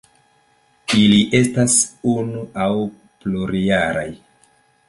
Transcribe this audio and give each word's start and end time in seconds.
Ili 1.01 1.19
estas 1.41 1.77
unu 2.15 2.41
aŭ 2.65 2.71
plurjaraj. 3.25 4.11